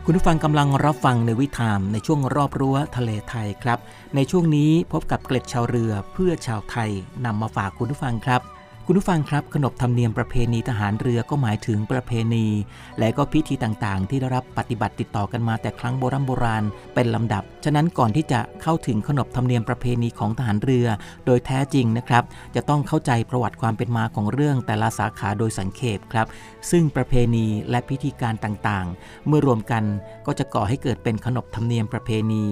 [0.06, 3.80] คุณผู้ฟังกำลังรับฟังในวิถามในช่วงรอบรั้วทะเลไทยครับ
[4.16, 6.90] ในช่วงนี้พบกับเกล็ดชาวเรือเพื่อชาวไทย
[7.26, 8.42] นำมาฝากคุณผู้ฟังครับ
[8.88, 12.48] คุณผู้ฟังครับขนบธรรมเนียมประเพณีทหารเรือก็หมายถึงประเพณี
[13.00, 16.64] และก็พิธีต่างๆ ที่ได้รับปฏิบัติติดต่อกันมาแต่ครั้งโบราณโบราณ
[16.96, 20.88] เป็นลำดับ ฉะนั้นก่อนที่จะเข้าถึงขนบธรรมเนียมประเพณีของทหารเรือ
[21.26, 22.24] โดยแท้จริงนะครับ
[22.56, 26.28] จะต้องเข้าใจประวัติความเป็นมาของเรื่องแต่ละสาขาโดยสังเขปครับ
[26.72, 29.84] ซึ่งประเพณีและพิธีการต่างๆ เมื่อรวมกัน
[30.26, 32.44] ก็จะก่อให้เกิดเป็นขนบธรรมเนียมประเพณี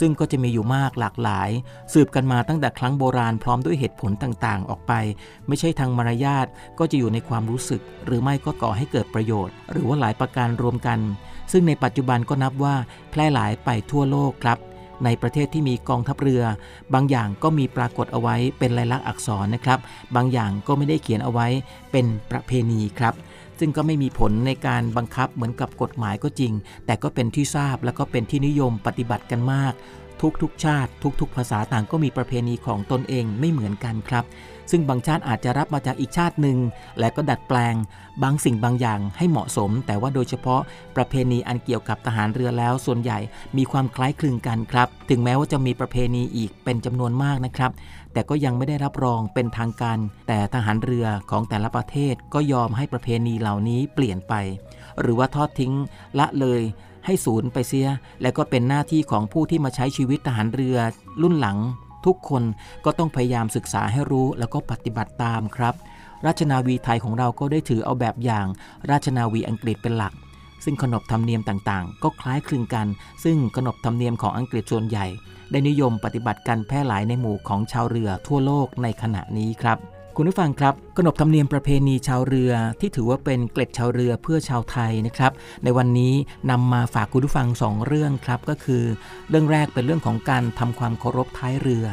[0.00, 1.50] ซึ่งก็จะมีอยู่มากหลากหลาย
[1.92, 4.92] สืบกันมาตั้งแต่ครั้งโบราณพร้อมด้วยเหตุผลต่างๆ ออกไป
[5.48, 6.46] ไม่ใช่ทางมารยาท
[6.78, 10.98] ก็จะอยู่ในความรู้สึก หรือไม่ก็ก่อให้เกิดประโยชน์ หรือว่าหลายประการรวมกัน
[11.52, 12.74] ซึ่งในปัจจุบันก็นับว่า
[13.10, 14.58] แพร่หลายไปทั่วโลกครับ
[15.04, 16.42] ในประเทศที่มีกองทัพเรือ
[16.94, 19.78] บางอย่างก็มีปรากฏเอาไว้เป็นลายลักษณ์อักษรนะครับ
[20.16, 21.46] บางอย่างก็ไม่ได้เขียนเอาไว้
[21.92, 23.14] เป็นประเพณีครับ
[23.58, 26.52] ซึ่งก็ไม่มีผลในการบังคับเหมือนกับกฎหมายก็จริง
[26.86, 29.74] แต่ก็เป็นที่ทราบแล้วก็เป็นที่นิยมปฏิบัติกันมาก
[30.42, 30.90] ทุกๆชาติ
[31.20, 34.24] ทุกๆภาษาต่างก็มีประเพณีของตนเองไม่เหมือนกันครับ
[34.70, 36.58] ซึ่งบางชาติอาจจะรับมาจากอีกชาติหนึ่ง
[36.98, 37.74] และก็ดัดแปลง
[38.22, 40.60] บางสิ่งบางอย่างให้เหมาะสม แต่ว่าโดยเฉพาะ
[40.96, 43.18] ประเพณีอันเกี่ยวกับทหารเรือแล้ว ส่วนใหญ่
[43.56, 47.70] มีความคล้ายคลึงกันครับ ถึงแม้ว่าจะมีประเพณีอีกเป็นจำนวนมากนะครับ
[48.12, 54.34] แต่ก็ยังไม่ได้รับรองเป็นทางการ แต่ทหารเรือของแต่ละประเทศก็ยอมให้ประเพณีเหล่านี้เปลี่ยนไป
[55.00, 55.72] หรือว่าทอดทิ้ง
[56.18, 56.60] ละเลย
[57.06, 57.88] ให้ศูนย์ไปเสีย
[58.22, 60.76] และก็เป็นหน้าที่ของผู้ที่มาใช้ชีวิตทหารเรือ
[61.22, 61.58] รุ่นหลัง
[62.06, 62.42] ทุกคน
[62.84, 65.74] ก็ต้องพยายามศึกษาให้รู้แล้วก็ปฏิบัติตามครับ
[66.26, 68.46] ราชนาวีไทยของเราก็ได้ถือเอาแบบอย่าง
[68.90, 70.14] ราชนาวีอังกฤษเป็นหลัก
[70.64, 72.86] ซึ่งขนบธรรมเนียมต่างๆ ก็คล้ายคลึงกัน
[73.24, 75.06] ซึ่งขนบธรรมเนียมของอังกฤษส่วนใหญ่
[75.50, 79.78] ได้นิยมปฏิบัติกันแพร่หลายในหมู่ของชาวเรือทั่วโลกในขณะนี้ครับ
[80.16, 85.32] คุณผู้ฟังครับขนบธรรมเนียมประเพณีชาวเรือที่ถือว่าเป็นเกล็ดชาวเรือเพื่อชาวไทยนะครับ
[85.64, 86.12] ในวันนี้
[86.50, 88.82] นำมาฝากคุณผู้ฟังสองเรื่องครับ ก็คือ
[89.30, 91.86] เรื่องแรกเป็นเรื่องของการทำความเคารพท้ายเรือ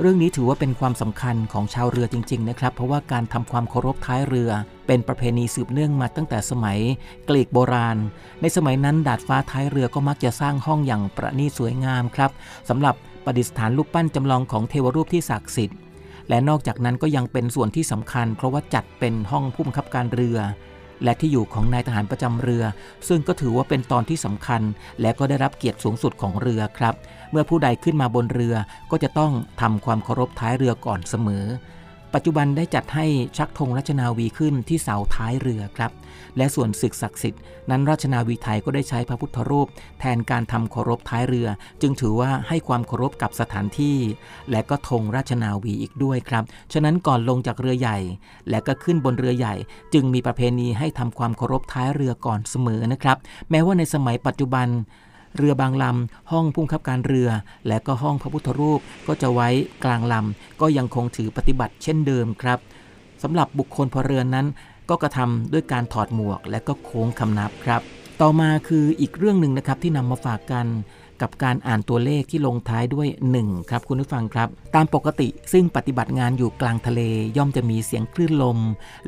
[0.00, 4.50] เรื่องนี้ถือว่าเป็นความสำคัญของชาวเรือจริง ๆ นะครับ เพราะว่าการทำความเคารพท้ายเรือ
[4.86, 6.78] เป็นประเพณีสืบเนื่องมาตั้งแต่สมัย
[7.28, 7.96] กรีกโบราณ
[8.40, 12.30] ในสมัยนั้นดาดฟ้าท้ายเรือก็มักจะสร้างห้องอย่างประณีตสวยงามครับ
[12.68, 12.94] สำหรับ
[13.24, 15.78] ประดิษฐานรูปปั้นจำลองของเทวรูปที่ศักดิ์สิทธิ์
[16.28, 20.38] และนอกจากนั้นก็ยังเป็นส่วนที่สำคัญ เพราะว่าจัดเป็นห้องผู้บังคับการเรือ
[21.04, 22.64] และที่อยู่ของนายทหารประจำเรือ
[23.08, 24.62] ซึ่งก็ถือว่าเป็นตอนที่สำคัญ
[25.00, 26.94] และก็ได้รับเกียรติสูงสุดของเรือครับ
[27.30, 28.54] เมื่อผู้ใดขึ้นมาบนเรือ
[28.90, 31.44] ก็จะต้องทำความเคารพท้ายเรือก่อนเสมอ
[32.14, 33.06] ปัจจุบันได้จัดให้
[33.38, 35.90] ชักธงรัชนาวีขึ้นที่เสาท้ายเรือครับ
[36.36, 39.66] และส่วนศึกศักดิ์สิทธิ์นั้นราชนาวีไทยก็ได้ใช้พระพุทธรูป
[40.00, 41.48] แทนการทำเคารพท้ายเรือ
[41.82, 43.96] จึงถือว่าให้ความเคารพกับสถานที่
[44.50, 47.98] และก็ธงราชนาวีอีกด้วยครับ ฉะนั้นก่อนลงจากเรือใหญ่
[48.50, 49.54] และก็ขึ้นบนเรือใหญ่
[49.94, 53.16] จึงมีประเพณีให้ทำความเคารพท้ายเรือก่อนเสมอนะครับ
[53.50, 54.68] แม้ว่าในสมัยปัจจุบัน
[55.36, 57.28] เรือบางลำ ห้องผู้บังคับการเรือ
[57.66, 59.48] และก็ห้องพระพุทธรูปก็จะไว้
[59.84, 62.58] กลางลำ ก็ยังคงถือปฏิบัติเช่นเดิมครับ
[63.22, 64.46] สำหรับบุคคลพลเรือนนั้น
[64.88, 67.82] ก็กระทำด้วยการถอดหมวกและก็โค้งคำนับครับ
[68.20, 70.66] ต่อมาคืออีกเรื่องหนึ่งนะครับที่นำมาฝากกัน
[71.22, 73.08] กับการอ่านตัวเลขที่ลงท้ายด้วย
[73.40, 77.00] 1 ครับคุณผู้ฟังครับ ตามปกติซึ่งปฏิบัติงานอยู่กลางทะเล
[77.36, 78.58] ย่อมจะมีเสียงคลื่นลม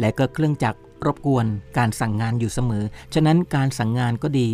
[0.00, 1.46] และก็เครื่องจักรรบกวน
[1.78, 4.48] การสั่งงานอยู่เสมอ ฉะนั้นการสั่งงานก็ดี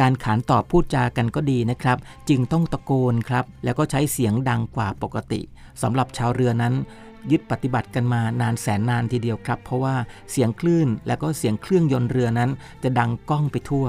[0.00, 1.98] การขานตอบพูดจากันก็ดีนะครับ
[2.28, 5.40] จึงต้องตะโกนครับ แล้วก็ใช้เสียงดังกว่าปกติ
[5.82, 6.74] สำหรับชาวเรือนั้น
[7.30, 9.94] ยึดปฏิบัติกันมานานแสนนานทีเดียวครับ เพราะว่า
[10.30, 12.50] เสียงคลื่นและก็เสียงเครื่องยนต์เรือนั้น
[12.82, 13.86] จะดังก้องไปทั่ว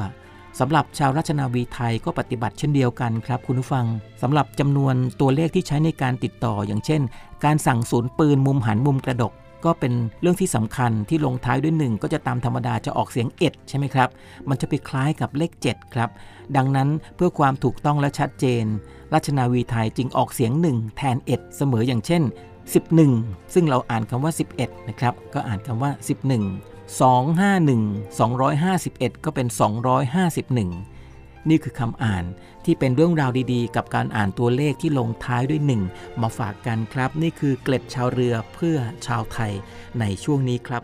[0.59, 3.85] สำหรับชาวราชนาวีไทยก็ปฏิบัติเช่นเดียวกันครับคุณผู้ฟัง
[4.21, 7.01] สำหรับจำนวนตัวเลขที่ใช้ในการติดต่ออย่างเช่น
[7.45, 9.33] การสั่งศูนย์ปืนมุมหันมุมกระดก
[9.65, 14.09] ก็เป็นเรื่องที่สำคัญที่ลงท้ายด้วย1ก็จะตามธรรมดาจะออกเสียงเอ็ดใช่ไหมครับ
[14.49, 16.09] มันจะไปคล้ายกับเลข 7 ครับ
[16.55, 18.65] ดังนั้นเพื่อความถูกต้องและชัดเจน
[19.13, 22.23] ราชนาวีไทยจึงออกเสียง1แทนเอ็ดเสมออย่างเช่น
[22.65, 32.23] 11 ซึ่งเราอ่านคำว่า 11 นะครับ ก็อ่านคำว่า 11 251 251 ก็เป็น 251 นี่คือคำอ่าน
[32.65, 35.81] ที่เป็นเรื่องราวดีๆ กับการอ่านตัวเลขที่ลงท้ายด้วยหนึ่ง
[36.21, 39.51] มาฝากกันครับ นี่คือเกล็ดชาวเรือเพื่อชาวไทย
[39.99, 40.83] ในช่วงนี้ครับ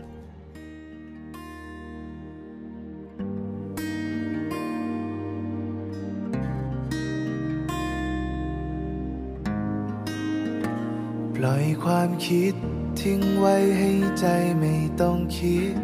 [11.44, 12.54] ล่อยความคิด
[13.00, 14.26] ทิ้งไว้ให้ใจ
[14.58, 15.76] ไม่ต้องคิด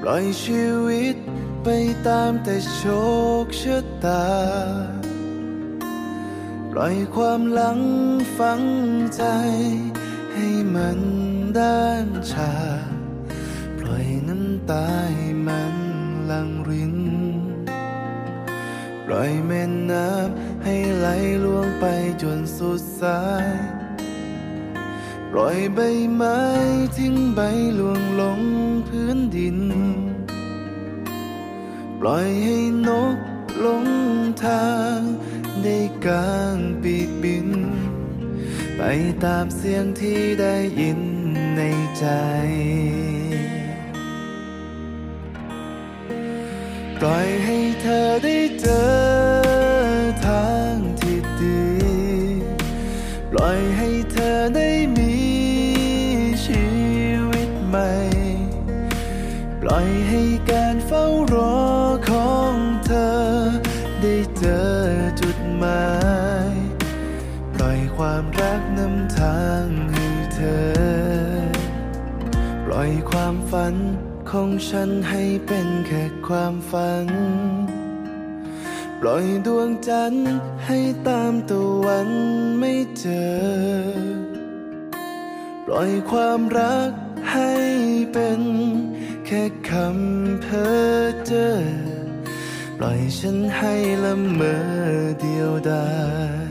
[0.00, 1.16] ปล่อยชีวิต
[1.64, 1.68] ไป
[2.06, 2.82] ตามแต่โช
[3.44, 4.26] คชะตา
[6.70, 7.80] ปล่อยความหลัง
[8.36, 8.62] ฝัง
[9.16, 9.22] ใจ
[10.32, 11.00] ให้มัน
[11.58, 12.54] ด้านชา
[13.78, 15.74] ปล่อยน้ำตาให้มัน
[16.26, 16.96] หลังริน
[19.04, 21.06] ปล่อยแม่น้ำ ให้ไหล
[21.44, 21.84] ล่วงไป
[22.22, 23.48] จนสุดสาย
[25.30, 25.78] ปล่อยใบ
[26.14, 26.40] ไม้
[26.96, 27.40] ทิ้งใบ
[27.78, 28.40] ล่วงลง
[28.88, 29.58] พื้นดิน
[32.00, 32.58] ปล่อยให้
[32.88, 33.16] นก
[33.64, 33.84] ลง
[34.44, 34.98] ทาง
[35.62, 37.48] ได้กางปีกบิน
[38.76, 38.82] ไป
[39.24, 41.00] ตามเสียงที่ได้ยิน
[41.56, 41.60] ใน
[41.98, 42.06] ใจ
[46.96, 49.43] ปล่อยให้เธอได้เจอ
[53.36, 55.14] ปล่อยให้เธอได้มี
[56.44, 56.66] ชี
[57.30, 57.90] วิตใหม่
[59.60, 61.58] ปล่อยให้การเฝ้ารอ
[62.10, 62.54] ของ
[62.86, 63.14] เธอ
[64.00, 64.68] ได้เจอ
[65.20, 65.84] จุดหมา
[66.52, 66.54] ย
[67.54, 70.68] ปล่อยความรักนำทางให้เธอ
[72.64, 73.74] ปล่อยความฝัน
[74.30, 77.06] ของฉันให้เป็นแค่ความฝัน
[79.06, 80.26] ล่อยดวงจันทร์
[80.66, 80.78] ให้
[81.08, 82.10] ตามตะวัน
[82.58, 83.34] ไม่เจอ
[85.64, 86.90] ปล่อยความรัก
[87.32, 87.52] ให้
[88.12, 88.40] เป็น
[89.26, 91.50] แค่คำเพ้อเจ้อ
[92.78, 93.74] ปล่อยฉันให้
[94.04, 94.56] ละเมอ
[95.20, 95.86] เดียวดา
[96.42, 96.43] ย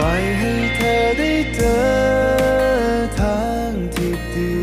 [0.00, 1.80] ล่อยให้เธอได้เจอ
[3.20, 4.54] ทางที่ดี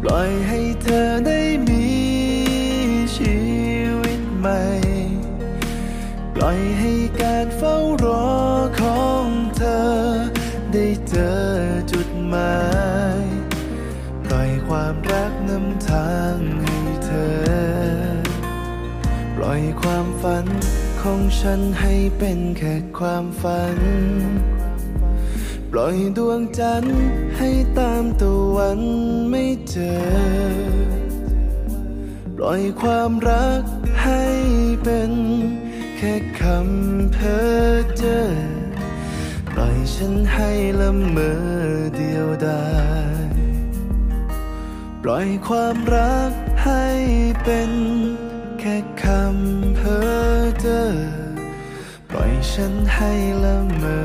[0.00, 1.86] ปล่อยให้เธอได้มี
[3.16, 3.38] ชี
[4.02, 4.62] วิตใหม่
[6.34, 8.30] ปล่อยให้การเฝ้ารอ
[8.80, 9.86] ของเธอ
[10.72, 11.38] ได้เจอ
[11.92, 12.56] จุดหมา
[13.22, 13.24] ย
[14.24, 17.36] ปล่อยความรักนำทางให้เธอ
[19.36, 20.55] ปล่อยความฝัน
[21.10, 23.78] ของฉันให้เป็นแค่ความฝัน
[25.70, 27.00] ปล่อยดวงจันทร์
[27.38, 28.80] ให้ตามตะวัน
[29.30, 29.96] ไม่เจอ
[32.36, 33.62] ปล่อยความรัก
[34.02, 34.24] ให้
[34.82, 35.12] เป็น
[35.96, 38.22] แค่คำเพ้อเจ้อ
[39.52, 40.50] ปล่อยฉันให้
[40.80, 41.34] ละเมอ
[41.96, 42.64] เดียวดา
[43.28, 43.30] ย
[45.02, 46.32] ปล่อยความรัก
[46.64, 46.86] ให้
[47.44, 47.72] เป็น
[48.60, 49.98] แค่คำเพ้
[50.42, 50.90] อ เจ้อ
[52.08, 53.10] ปล่อยฉันให้
[53.42, 53.98] ละเมอ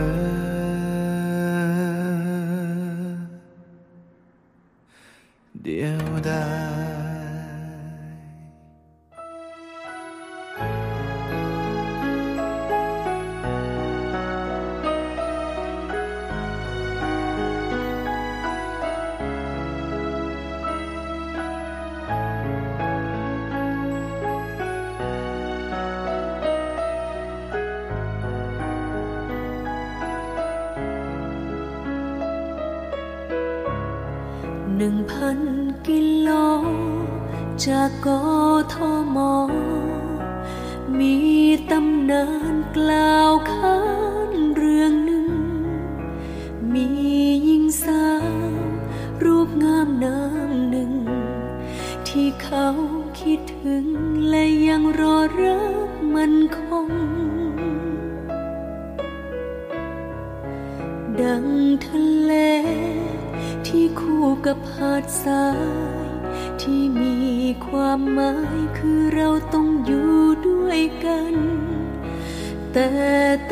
[5.62, 6.71] เดียวดาย
[56.24, 56.90] มันคง
[61.22, 61.46] ดัง
[61.86, 62.34] ทะเล
[63.68, 65.48] ที่คู่กับหาดทรา
[66.06, 66.08] ย
[66.62, 67.18] ที่มี
[67.68, 70.14] ความหมายคือเราต้องอยู่
[70.48, 71.36] ด้วยกัน
[72.74, 72.90] แต่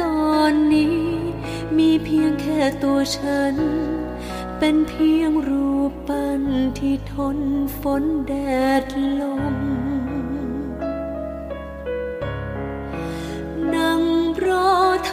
[0.02, 1.00] ตอนนี้
[1.78, 3.56] มีเพียงแค่ตัวฉัน
[4.60, 6.44] เป็นเพียงรูปปั้น
[6.78, 7.40] ที่ทน
[7.80, 8.34] ฝนแด
[8.82, 8.84] ด
[9.22, 9.24] ล
[9.56, 9.69] ม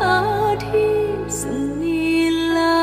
[0.06, 0.22] ท่า
[0.68, 0.98] ที่
[1.40, 1.42] ส
[1.80, 2.04] มี
[2.56, 2.80] ลา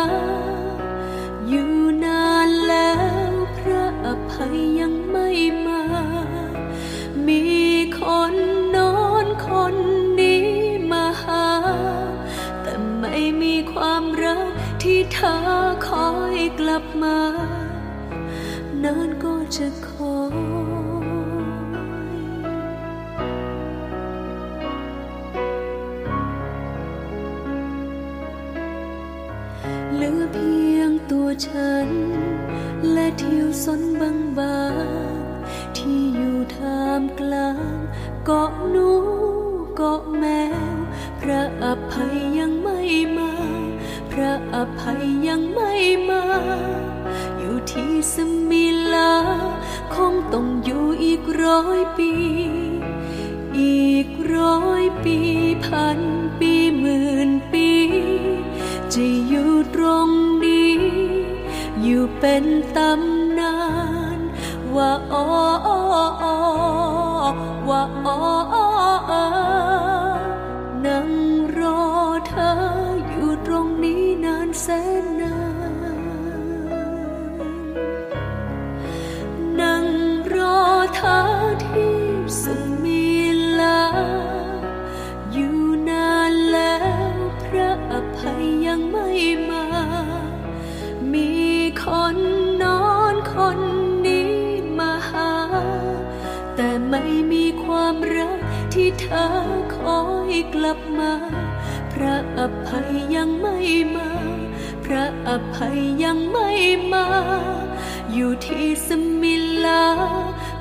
[1.48, 2.94] อยู่นานแล้
[3.30, 5.30] วพระอภัยยังไม่
[5.66, 5.84] มา
[7.28, 7.44] มี
[8.00, 8.02] ค
[8.32, 8.34] น
[8.76, 8.96] นอ
[9.26, 9.76] นคน
[10.20, 10.48] นี้
[10.92, 11.48] มาหา
[12.62, 14.52] แต่ไม่มีความรัก
[14.84, 15.38] ที่เธอ
[15.88, 17.18] คอยกลับมา
[31.46, 31.90] ฉัน
[32.92, 34.60] และทิวสนบางบา
[35.18, 37.78] งๆที่อยู่ท่ามกลาง
[38.26, 38.90] เกาะหนู
[39.76, 40.26] เกาะแม
[40.76, 40.78] ว
[41.20, 42.80] พระอภัยยังไม่
[43.18, 43.32] มา
[44.12, 45.72] พระอภัยยังไม่
[46.10, 46.24] มา
[47.40, 48.16] อยู่ที่ส
[48.50, 49.14] มิลา
[49.96, 52.12] คงต้องอยู่อีกร้อยปี
[53.60, 55.18] อีกร้อยปี
[55.66, 56.00] พัน
[62.20, 62.46] เป็น
[62.78, 63.56] ตำนา
[64.18, 64.20] น
[64.76, 65.26] ว่าอ๋อ
[67.70, 68.20] ว่าอ๋อ
[70.86, 71.10] นั่ง
[71.58, 71.82] รอ
[72.28, 72.52] เธอ
[73.10, 74.68] อยู่ตรงนี้นานแส
[75.04, 75.13] น
[100.54, 101.14] กลับมา
[101.94, 103.58] พระอภัยยังไม่
[103.96, 104.10] มา
[104.86, 106.50] พระอภัยยังไม่
[106.94, 107.08] มา
[108.14, 108.90] อยู่ที่ส
[109.22, 109.36] มิ
[109.66, 109.86] ลา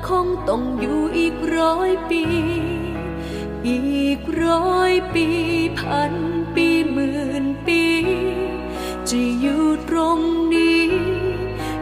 [0.07, 2.23] คงต้องอยู่อีกร้อยปี
[3.69, 5.27] อีกร้อยปี
[5.79, 6.13] พัน
[6.55, 7.83] ปีหมื่นปี
[9.09, 10.19] จะอยู่ตรง
[10.53, 10.85] นี้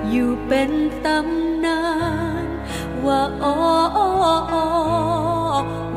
[0.10, 0.72] อยู่เป็น
[1.06, 1.82] ตำนา
[2.46, 2.48] น
[3.06, 3.56] ว่าอ๋อ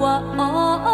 [0.02, 0.50] ว่าอ๋อ
[0.86, 0.93] อ๋ออ๋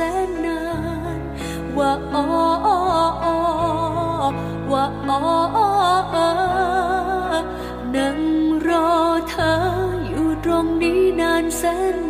[0.00, 0.60] นนแสนนา
[1.18, 1.20] น
[1.78, 2.24] ว่าอ๋อ
[4.70, 5.20] ว่าอ๋อ
[5.56, 5.68] อ๋อ
[6.14, 6.28] อ๋อ
[7.94, 8.18] นั่ง
[8.66, 8.90] รอ
[9.28, 9.52] เธอ
[10.08, 11.62] อยู่ตรงนี้นานแส
[12.08, 12.09] น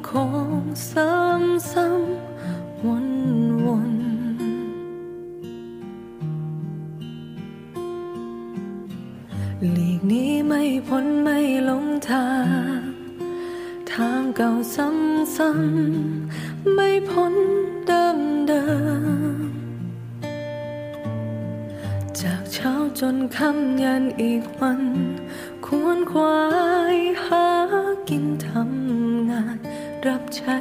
[0.00, 0.14] คงค
[0.62, 3.08] งซ้ำซ้ำวน
[3.64, 3.92] วน
[9.72, 11.38] หลีกนี้ไม่พ้นไม่
[11.68, 12.28] ลงทา
[12.78, 12.80] ง
[13.92, 17.34] ทางเก่าซ้ำๆไม่พ้น
[17.86, 18.64] เดิมเดิ
[19.36, 19.50] ม
[22.20, 24.82] จากเช้าจนค่ำยันอีกวัน
[25.66, 26.38] ควรควา
[26.96, 27.46] ยหา
[28.08, 28.79] กินทำ
[30.06, 30.56] รับใช้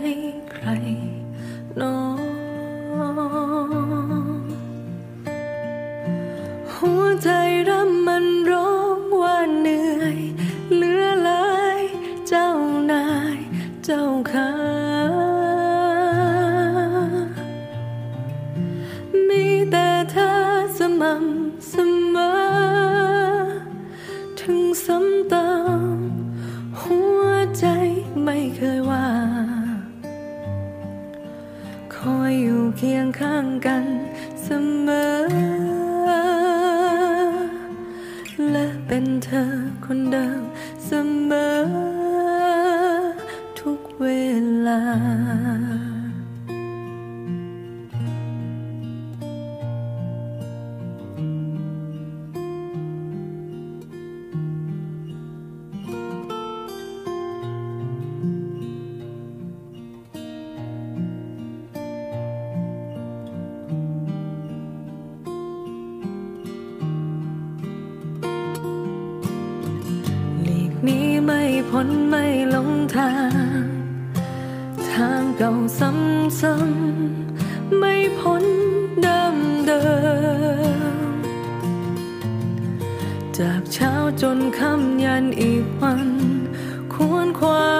[87.39, 87.73] ควา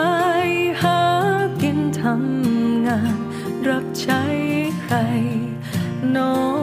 [0.49, 0.51] ย
[0.81, 1.01] หา
[1.61, 3.17] กินทำงาน
[3.67, 4.21] รับใช้
[4.81, 4.95] ใคร
[6.15, 6.58] นอง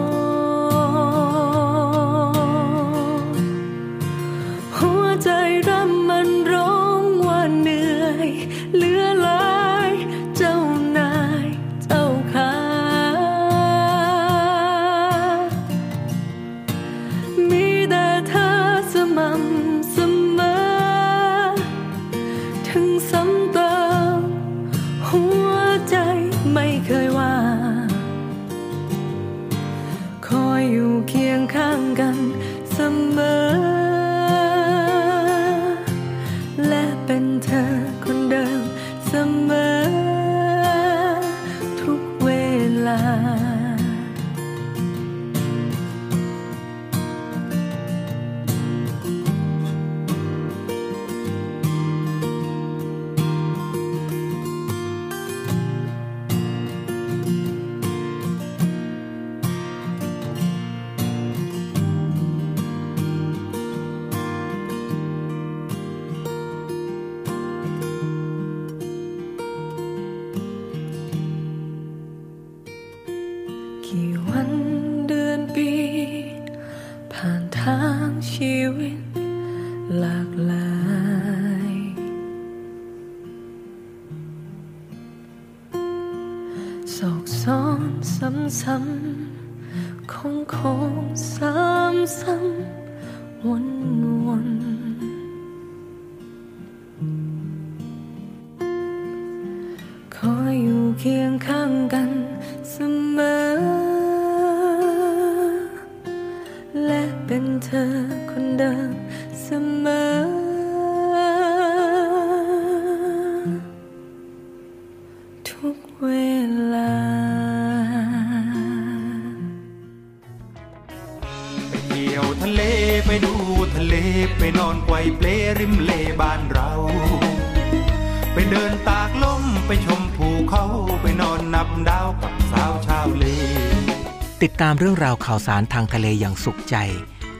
[134.48, 136.76] ติดตามเรื่องราวข่าวสารทางทะเลอย่างสุขใจ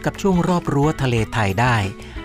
[0.04, 1.76] กับช่วงรอบรั้วทะเลไทยได้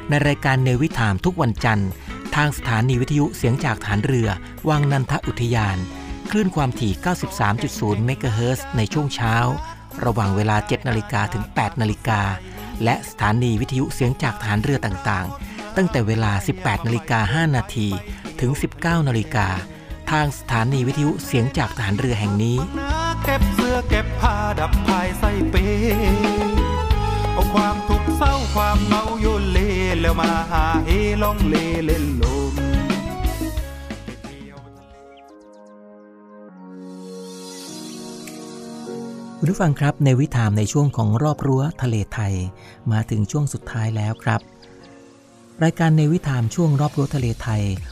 [0.10, 1.90] ในรายการเนวิถามทุกวันจันทร์
[2.36, 4.30] ทางสถานีวิทยุเสียงจากฐานเรือ
[4.70, 5.78] วังนันทอุทยาน
[6.30, 6.94] คลื่นความถี่
[7.50, 9.36] 93.0 เมกะเฮิรตซ์ในช่วงเช้า
[10.06, 12.22] ระหว่างเวลา 7 นาฬิกาถึง 8 นาฬิกา
[12.84, 17.88] และสถานีวิทยุเสียงจากฐานเรือต่างๆ ตั้งแต่เวลา 18 นาฬิกา 5 นาที
[18.40, 18.52] ถึง
[18.82, 19.48] 19 นาฬิกา
[20.12, 22.58] ทางสถานีวิทยุเสียงจากฐานเรือแห่งนี้
[23.90, 25.56] เก็บเสื้อเก็บผ้าดับภายใส่เป
[27.34, 29.60] เอาความทุกข์เศร้าความเหงาโยนเล
[30.02, 30.90] แล้วมาหาเฮ
[31.22, 31.56] ล่องเล
[31.86, 32.54] เล่นลม
[39.38, 42.34] คุณผู้ฟังครับในวิถามในช่วงของรอบรั้วทะเลไทย
[42.92, 44.42] มาถึงช่วงสุดท้ายแล้วครับ
[45.64, 47.64] รายการในวิถามช่วงรอบรั้วทะเลไทย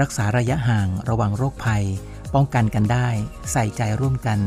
[0.00, 1.84] รักษาระยะห่างระวังโรคภัย
[2.34, 3.08] ป้องกันกันได้
[3.52, 4.38] ใส่ใจร่วมกัน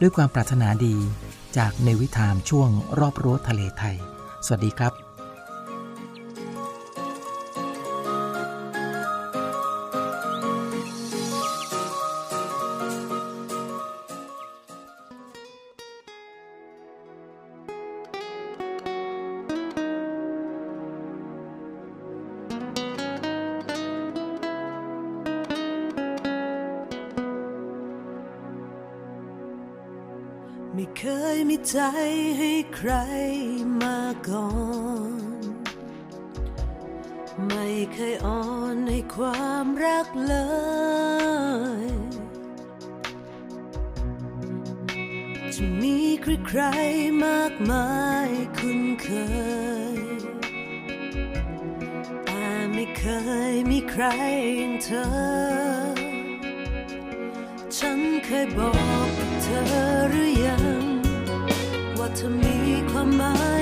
[0.00, 0.96] ด้วยความปรารถนาดี
[1.56, 2.68] จากในวิถามช่วง
[2.98, 3.96] รอบรั้วทะเลไทย
[4.46, 5.01] สวัสดีครับ
[30.98, 31.78] เคยมีใจ
[32.38, 32.92] ให้ใคร
[33.82, 34.48] มาก่อ
[35.10, 35.22] น
[37.48, 40.34] ไม่เคยอ่อนให้ความรักเล
[41.84, 41.88] ย
[45.54, 47.88] จะมีใครๆมากมา
[48.28, 49.08] ยคุ้นเค
[49.94, 49.98] ย
[52.24, 53.04] แต่ไม่เค
[53.50, 54.04] ยมีใคร
[62.24, 62.56] ธอมี
[62.90, 63.61] ความหมายเพีย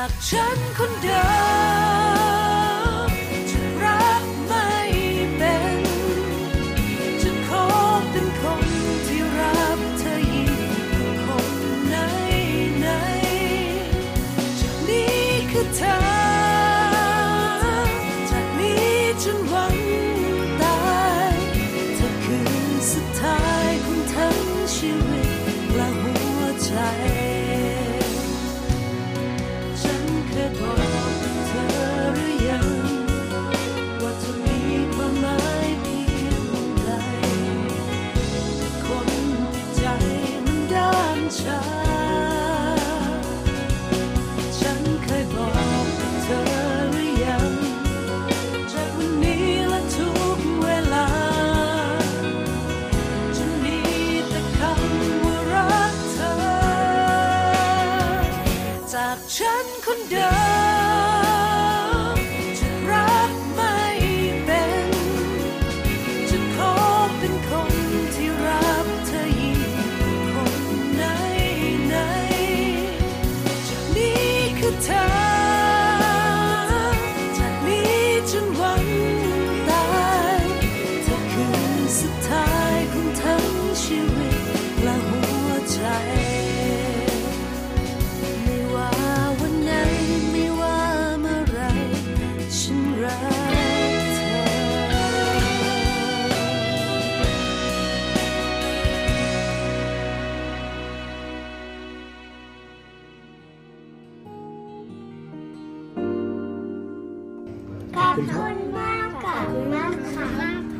[0.00, 1.22] จากฉันคนเดิ
[1.76, 1.77] ม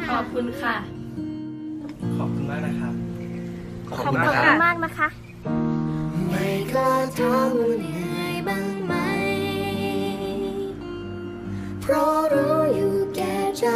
[0.08, 0.76] ขอบคุณค่ะ
[2.18, 2.94] ขอบคุณมากนะครับ
[3.88, 5.08] ขอบคุณมากครับ มานะคะ
[6.28, 6.88] ไม่ก็
[7.18, 8.94] ถามว่าเหนื่อยบ้างไหม
[11.82, 13.66] เพราะรู้อยู่แก่ใจ